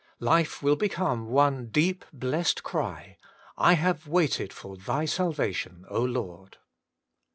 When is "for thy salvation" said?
4.51-5.85